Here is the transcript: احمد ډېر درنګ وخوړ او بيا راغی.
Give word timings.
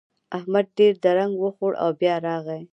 احمد 0.37 0.65
ډېر 0.77 0.93
درنګ 1.05 1.33
وخوړ 1.43 1.71
او 1.83 1.89
بيا 2.01 2.15
راغی. 2.27 2.61